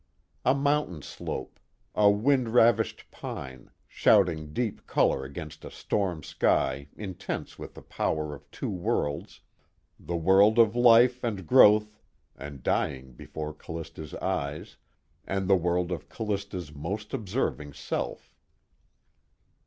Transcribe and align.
A 0.43 0.55
mountain 0.55 1.03
slope, 1.03 1.59
a 1.93 2.09
wind 2.09 2.49
ravished 2.55 3.11
pine, 3.11 3.69
shouting 3.87 4.51
deep 4.51 4.87
color 4.87 5.23
against 5.25 5.63
a 5.63 5.69
storm 5.69 6.23
sky 6.23 6.87
intense 6.97 7.59
with 7.59 7.75
the 7.75 7.83
power 7.83 8.33
of 8.33 8.49
two 8.49 8.71
worlds, 8.71 9.41
the 9.99 10.15
world 10.15 10.57
of 10.57 10.75
life 10.75 11.23
and 11.23 11.45
growth 11.45 11.99
and 12.35 12.63
dying 12.63 13.11
before 13.13 13.53
Callista's 13.53 14.15
eyes, 14.15 14.75
and 15.27 15.47
the 15.47 15.55
world 15.55 15.91
of 15.91 16.09
Callista's 16.09 16.73
most 16.73 17.13
observing 17.13 17.73
self. 17.73 18.33